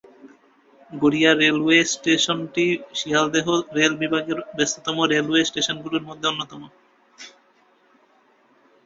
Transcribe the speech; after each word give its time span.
Garia 0.91 1.31
railway 1.33 1.79
স্টেশনটি 1.93 2.65
Sealdah 2.93 3.45
rail 3.77 3.93
বিভাগের 4.01 4.39
ব্যস্ততম 4.57 4.97
রেলওয়ে 5.11 5.41
স্টেশনগুলির 5.49 6.07
মধ্যে 6.09 6.25
অন্যতম। 6.27 6.61